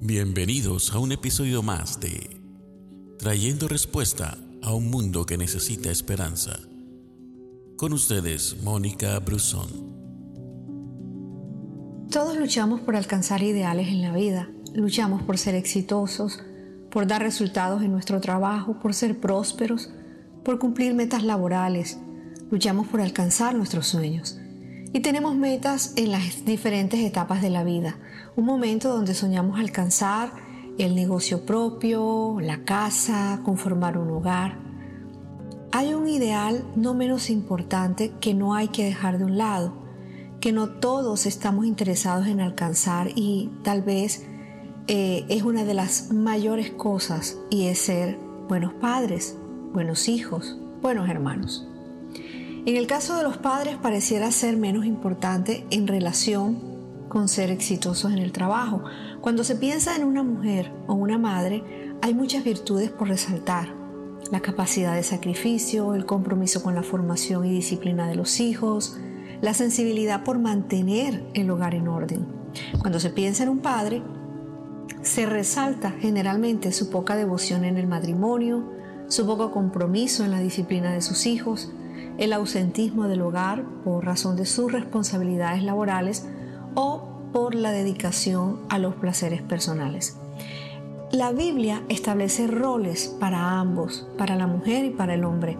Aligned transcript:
Bienvenidos 0.00 0.94
a 0.94 1.00
un 1.00 1.10
episodio 1.10 1.60
más 1.60 1.98
de 1.98 2.40
Trayendo 3.18 3.66
Respuesta 3.66 4.38
a 4.62 4.72
un 4.72 4.90
Mundo 4.90 5.26
que 5.26 5.36
Necesita 5.36 5.90
Esperanza. 5.90 6.60
Con 7.76 7.92
ustedes, 7.92 8.62
Mónica 8.62 9.18
Brusón. 9.18 9.68
Todos 12.12 12.36
luchamos 12.38 12.80
por 12.80 12.94
alcanzar 12.94 13.42
ideales 13.42 13.88
en 13.88 14.02
la 14.02 14.12
vida. 14.12 14.48
Luchamos 14.72 15.24
por 15.24 15.36
ser 15.36 15.56
exitosos, 15.56 16.44
por 16.92 17.08
dar 17.08 17.20
resultados 17.20 17.82
en 17.82 17.90
nuestro 17.90 18.20
trabajo, 18.20 18.78
por 18.78 18.94
ser 18.94 19.18
prósperos, 19.18 19.90
por 20.44 20.60
cumplir 20.60 20.94
metas 20.94 21.24
laborales. 21.24 21.98
Luchamos 22.52 22.86
por 22.86 23.00
alcanzar 23.00 23.56
nuestros 23.56 23.88
sueños. 23.88 24.38
Y 24.92 25.00
tenemos 25.00 25.36
metas 25.36 25.92
en 25.96 26.12
las 26.12 26.44
diferentes 26.44 27.00
etapas 27.00 27.42
de 27.42 27.50
la 27.50 27.62
vida. 27.62 27.98
Un 28.36 28.46
momento 28.46 28.88
donde 28.88 29.14
soñamos 29.14 29.58
alcanzar 29.58 30.32
el 30.78 30.94
negocio 30.94 31.44
propio, 31.44 32.38
la 32.40 32.64
casa, 32.64 33.40
conformar 33.44 33.98
un 33.98 34.10
hogar. 34.10 34.58
Hay 35.72 35.92
un 35.92 36.08
ideal 36.08 36.64
no 36.74 36.94
menos 36.94 37.28
importante 37.28 38.12
que 38.20 38.32
no 38.32 38.54
hay 38.54 38.68
que 38.68 38.84
dejar 38.84 39.18
de 39.18 39.24
un 39.24 39.36
lado, 39.36 39.74
que 40.40 40.52
no 40.52 40.70
todos 40.70 41.26
estamos 41.26 41.66
interesados 41.66 42.26
en 42.26 42.40
alcanzar 42.40 43.08
y 43.14 43.50
tal 43.62 43.82
vez 43.82 44.26
eh, 44.86 45.26
es 45.28 45.42
una 45.42 45.64
de 45.64 45.74
las 45.74 46.12
mayores 46.12 46.70
cosas 46.70 47.36
y 47.50 47.66
es 47.66 47.78
ser 47.78 48.18
buenos 48.48 48.72
padres, 48.74 49.36
buenos 49.74 50.08
hijos, 50.08 50.56
buenos 50.80 51.10
hermanos. 51.10 51.68
En 52.66 52.76
el 52.76 52.86
caso 52.86 53.16
de 53.16 53.22
los 53.22 53.36
padres 53.38 53.76
pareciera 53.76 54.30
ser 54.30 54.56
menos 54.56 54.84
importante 54.84 55.66
en 55.70 55.86
relación 55.86 56.78
con 57.08 57.28
ser 57.28 57.50
exitosos 57.50 58.12
en 58.12 58.18
el 58.18 58.32
trabajo. 58.32 58.82
Cuando 59.20 59.44
se 59.44 59.56
piensa 59.56 59.96
en 59.96 60.04
una 60.04 60.22
mujer 60.22 60.70
o 60.86 60.94
una 60.94 61.18
madre, 61.18 61.64
hay 62.02 62.14
muchas 62.14 62.44
virtudes 62.44 62.90
por 62.90 63.08
resaltar. 63.08 63.74
La 64.30 64.40
capacidad 64.40 64.94
de 64.94 65.02
sacrificio, 65.02 65.94
el 65.94 66.04
compromiso 66.04 66.62
con 66.62 66.74
la 66.74 66.82
formación 66.82 67.46
y 67.46 67.50
disciplina 67.50 68.06
de 68.08 68.16
los 68.16 68.40
hijos, 68.40 68.98
la 69.40 69.54
sensibilidad 69.54 70.24
por 70.24 70.38
mantener 70.38 71.24
el 71.34 71.50
hogar 71.50 71.74
en 71.74 71.88
orden. 71.88 72.26
Cuando 72.80 73.00
se 73.00 73.10
piensa 73.10 73.44
en 73.44 73.48
un 73.48 73.60
padre, 73.60 74.02
se 75.02 75.26
resalta 75.26 75.92
generalmente 75.92 76.72
su 76.72 76.90
poca 76.90 77.16
devoción 77.16 77.64
en 77.64 77.78
el 77.78 77.86
matrimonio, 77.86 78.64
su 79.08 79.26
poco 79.26 79.52
compromiso 79.52 80.24
en 80.24 80.32
la 80.32 80.40
disciplina 80.40 80.92
de 80.92 81.00
sus 81.00 81.26
hijos, 81.26 81.72
el 82.18 82.32
ausentismo 82.32 83.08
del 83.08 83.22
hogar 83.22 83.64
por 83.84 84.04
razón 84.04 84.36
de 84.36 84.44
sus 84.44 84.70
responsabilidades 84.70 85.62
laborales 85.62 86.26
o 86.74 87.08
por 87.32 87.54
la 87.54 87.70
dedicación 87.70 88.60
a 88.68 88.78
los 88.78 88.94
placeres 88.96 89.42
personales. 89.42 90.16
La 91.10 91.32
Biblia 91.32 91.82
establece 91.88 92.46
roles 92.46 93.08
para 93.18 93.58
ambos, 93.58 94.06
para 94.18 94.36
la 94.36 94.46
mujer 94.46 94.84
y 94.84 94.90
para 94.90 95.14
el 95.14 95.24
hombre, 95.24 95.56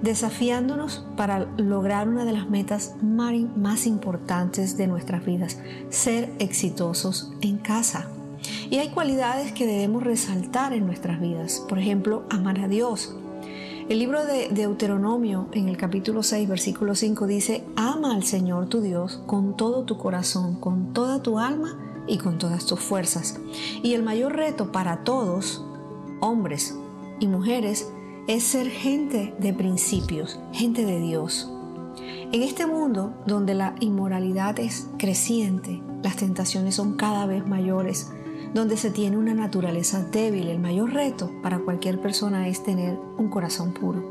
desafiándonos 0.00 1.06
para 1.16 1.40
lograr 1.58 2.08
una 2.08 2.24
de 2.24 2.32
las 2.32 2.48
metas 2.48 2.94
más 3.02 3.86
importantes 3.86 4.76
de 4.76 4.86
nuestras 4.86 5.24
vidas, 5.24 5.58
ser 5.90 6.32
exitosos 6.38 7.32
en 7.42 7.58
casa. 7.58 8.08
Y 8.70 8.76
hay 8.78 8.88
cualidades 8.88 9.52
que 9.52 9.66
debemos 9.66 10.02
resaltar 10.02 10.72
en 10.72 10.86
nuestras 10.86 11.20
vidas, 11.20 11.62
por 11.68 11.78
ejemplo, 11.78 12.24
amar 12.30 12.60
a 12.60 12.68
Dios, 12.68 13.16
el 13.88 14.00
libro 14.00 14.24
de 14.26 14.48
Deuteronomio 14.48 15.46
en 15.52 15.68
el 15.68 15.76
capítulo 15.76 16.24
6, 16.24 16.48
versículo 16.48 16.96
5 16.96 17.26
dice, 17.26 17.64
ama 17.76 18.14
al 18.14 18.24
Señor 18.24 18.68
tu 18.68 18.80
Dios 18.80 19.22
con 19.26 19.56
todo 19.56 19.84
tu 19.84 19.96
corazón, 19.96 20.56
con 20.56 20.92
toda 20.92 21.22
tu 21.22 21.38
alma 21.38 21.78
y 22.08 22.18
con 22.18 22.38
todas 22.38 22.66
tus 22.66 22.80
fuerzas. 22.80 23.38
Y 23.84 23.94
el 23.94 24.02
mayor 24.02 24.34
reto 24.34 24.72
para 24.72 25.04
todos, 25.04 25.64
hombres 26.20 26.76
y 27.20 27.28
mujeres, 27.28 27.88
es 28.26 28.42
ser 28.42 28.68
gente 28.68 29.34
de 29.38 29.52
principios, 29.52 30.40
gente 30.52 30.84
de 30.84 30.98
Dios. 30.98 31.48
En 32.32 32.42
este 32.42 32.66
mundo 32.66 33.14
donde 33.24 33.54
la 33.54 33.76
inmoralidad 33.78 34.58
es 34.58 34.88
creciente, 34.98 35.80
las 36.02 36.16
tentaciones 36.16 36.74
son 36.74 36.96
cada 36.96 37.24
vez 37.26 37.46
mayores, 37.46 38.10
donde 38.56 38.78
se 38.78 38.90
tiene 38.90 39.18
una 39.18 39.34
naturaleza 39.34 40.02
débil, 40.02 40.48
el 40.48 40.58
mayor 40.58 40.94
reto 40.94 41.30
para 41.42 41.58
cualquier 41.58 42.00
persona 42.00 42.48
es 42.48 42.62
tener 42.62 42.98
un 43.18 43.28
corazón 43.28 43.74
puro. 43.74 44.10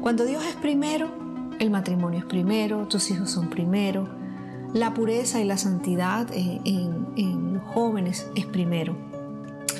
Cuando 0.00 0.24
Dios 0.24 0.44
es 0.44 0.54
primero, 0.54 1.10
el 1.58 1.70
matrimonio 1.70 2.20
es 2.20 2.24
primero, 2.24 2.86
tus 2.86 3.10
hijos 3.10 3.32
son 3.32 3.50
primero, 3.50 4.08
la 4.72 4.94
pureza 4.94 5.40
y 5.40 5.44
la 5.44 5.58
santidad 5.58 6.28
en, 6.32 7.08
en 7.16 7.58
jóvenes 7.58 8.28
es 8.36 8.46
primero. 8.46 8.94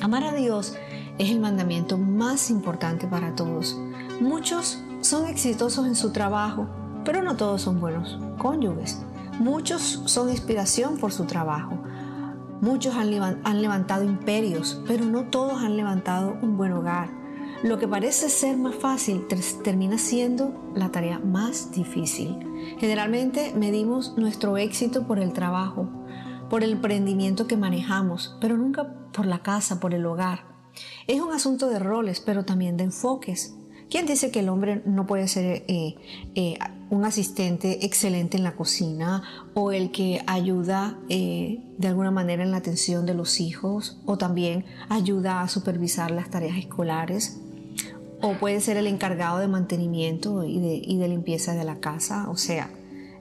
Amar 0.01 0.25
a 0.25 0.33
Dios 0.33 0.75
es 1.19 1.31
el 1.31 1.39
mandamiento 1.39 1.97
más 1.97 2.51
importante 2.51 3.07
para 3.07 3.37
todos. 3.37 3.79
Muchos 4.21 4.83
son 5.03 5.27
exitosos 5.27 5.87
en 5.87 5.95
su 5.95 6.11
trabajo, 6.11 6.67
pero 7.05 7.23
no 7.23 7.37
todos 7.37 7.63
son 7.63 7.81
buenos 7.81 8.19
cónyuges. 8.39 9.01
Muchos 9.39 10.03
son 10.07 10.31
inspiración 10.31 10.97
por 10.97 11.13
su 11.13 11.27
trabajo. 11.27 11.79
Muchos 12.65 12.95
han, 12.95 13.11
levantado 13.61 14.05
imperios, 14.05 14.81
pero 14.87 15.05
no 15.05 15.25
todos 15.25 15.63
han 15.63 15.77
levantado 15.77 16.39
un 16.41 16.57
buen 16.57 16.73
hogar. 16.73 17.11
Lo 17.63 17.79
que 17.79 17.87
parece 17.87 18.31
ser 18.31 18.57
más 18.57 18.75
fácil 18.75 19.27
termina 19.63 19.99
siendo 19.99 20.73
la 20.75 20.91
tarea 20.91 21.19
más 21.19 21.73
difícil. 21.73 22.39
Generalmente 22.79 23.53
medimos 23.55 24.17
nuestro 24.17 24.57
éxito 24.57 25.07
por 25.07 25.19
el 25.19 25.35
trabajo, 25.35 25.91
por 26.49 26.65
el 26.65 26.73
emprendimiento 26.73 27.47
que 27.47 27.59
manejamos, 27.59 28.39
pero 28.41 28.57
nunca 28.57 29.11
por 29.13 29.27
la 29.27 29.43
casa, 29.43 29.79
por 29.79 29.93
el 29.93 30.07
hogar. 30.07 30.47
Es 31.07 31.21
un 31.21 31.35
asunto 31.35 31.69
de 31.69 31.79
roles, 31.79 32.21
pero 32.21 32.47
también 32.47 32.79
de 32.79 32.85
enfoques. 32.85 33.59
¿Quién 33.95 34.07
dice 34.07 34.33
que 34.33 34.41
el 34.41 34.49
hombre 34.49 34.83
no 34.87 35.07
puede 35.07 35.29
ser 35.29 35.63
eh, 35.69 35.95
eh, 36.35 36.59
un 36.91 37.05
asistente 37.05 37.87
excelente 37.87 38.37
en 38.37 38.43
la 38.43 38.57
cocina 38.57 39.23
o 39.55 39.71
el 39.71 39.93
que 39.93 40.21
ayuda 40.27 40.99
eh, 41.09 41.61
de 41.79 41.87
alguna 41.87 42.11
manera 42.11 42.43
en 42.43 42.51
la 42.51 42.57
atención 42.57 43.07
de 43.07 43.15
los 43.15 43.41
hijos 43.41 44.01
o 44.05 44.19
también 44.19 44.65
ayuda 44.89 45.43
a 45.43 45.49
supervisar 45.49 46.11
las 46.11 46.29
tareas 46.29 46.59
escolares? 46.59 47.41
O 48.21 48.33
puede 48.33 48.61
ser 48.61 48.79
el 48.79 48.89
encargado 48.89 49.39
de 49.39 49.47
mantenimiento 49.47 50.43
y 50.43 50.59
de, 50.59 50.75
y 50.75 50.99
de 50.99 51.07
limpieza 51.07 51.55
de 51.55 51.63
la 51.63 51.79
casa. 51.79 52.29
O 52.31 52.37
sea, 52.37 52.71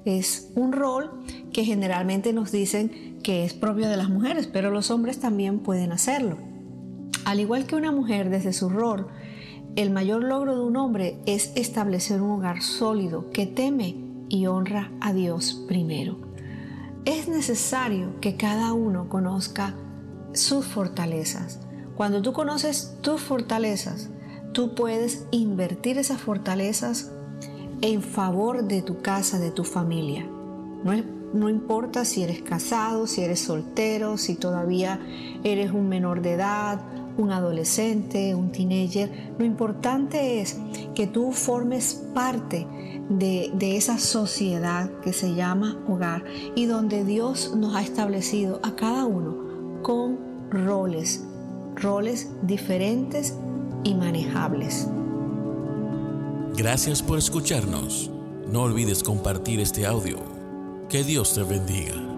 es 0.06 0.50
un 0.56 0.72
rol 0.72 1.24
que 1.54 1.66
generalmente 1.66 2.34
nos 2.34 2.52
dicen 2.52 3.20
que 3.22 3.46
es 3.46 3.54
propio 3.54 3.90
de 3.90 3.98
las 3.98 4.10
mujeres, 4.10 4.48
pero 4.48 4.72
los 4.72 4.90
hombres 4.90 5.20
también 5.20 5.60
pueden 5.60 5.92
hacerlo. 5.92 6.40
Al 7.26 7.40
igual 7.40 7.68
que 7.68 7.76
una 7.76 7.92
mujer 7.92 8.32
desde 8.32 8.54
su 8.54 8.70
rol 8.70 9.06
el 9.76 9.90
mayor 9.90 10.24
logro 10.24 10.56
de 10.56 10.62
un 10.62 10.78
hombre 10.78 11.20
es 11.26 11.52
establecer 11.56 12.22
un 12.22 12.32
hogar 12.32 12.62
sólido 12.62 13.30
que 13.32 13.48
teme 13.48 13.96
y 14.30 14.46
honra 14.46 14.92
a 15.02 15.14
Dios 15.14 15.64
primero. 15.68 16.18
Es 17.06 17.28
necesario 17.28 18.20
que 18.22 18.38
cada 18.38 18.74
uno 18.74 19.10
conozca 19.10 19.74
sus 20.34 20.66
fortalezas. 20.66 21.60
Cuando 21.96 22.22
tú 22.22 22.34
conoces 22.34 22.98
tus 23.02 23.22
fortalezas, 23.22 24.10
tú 24.52 24.76
puedes 24.76 25.26
invertir 25.32 25.98
esas 25.98 26.22
fortalezas 26.22 27.12
en 27.82 28.02
favor 28.02 28.64
de 28.66 28.82
tu 28.82 29.02
casa, 29.02 29.40
de 29.40 29.52
tu 29.52 29.64
familia. 29.64 30.26
No, 30.84 30.94
no, 31.34 31.50
importa 31.50 32.06
si 32.06 32.24
eres 32.24 32.42
casado, 32.42 33.08
si 33.08 33.22
eres 33.22 33.40
soltero, 33.40 34.18
si 34.18 34.36
todavía 34.36 35.00
eres 35.44 35.72
un 35.72 35.90
menor 35.90 36.22
de 36.22 36.34
edad 36.34 36.80
un 37.18 37.32
adolescente, 37.32 38.36
un 38.36 38.52
teenager. 38.52 39.34
Lo 39.38 39.46
importante 39.46 40.42
es 40.42 40.58
que 40.96 41.08
tú 41.08 41.32
formes 41.32 42.04
parte 42.14 42.68
de, 43.10 43.52
de, 43.54 43.78
esa 43.78 43.98
sociedad 43.98 44.90
que 45.02 45.14
se 45.14 45.36
llama 45.36 45.78
hogar 45.88 46.24
y 46.56 46.66
donde 46.66 47.04
Dios 47.04 47.54
nos 47.56 47.76
ha 47.76 47.82
establecido 47.82 48.60
a 48.64 48.76
cada 48.76 49.06
uno 49.06 49.82
con 49.82 50.18
roles, 50.50 51.24
roles 51.76 52.32
diferentes 52.44 53.36
y 53.84 53.96
manejables. 53.96 54.88
Gracias 56.56 57.02
por 57.02 57.18
escucharnos. 57.18 58.12
No 58.48 58.62
olvides 58.62 59.04
compartir 59.04 59.60
este 59.60 59.86
audio. 59.88 60.18
Que 60.88 61.04
Dios 61.04 61.34
te 61.34 61.42
bendiga. 61.42 62.13